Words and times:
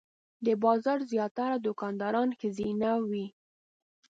د 0.45 0.47
بازار 0.63 0.99
زیاتره 1.11 1.57
دوکانداران 1.65 2.29
ښځینه 2.39 2.91
وې. 3.09 3.25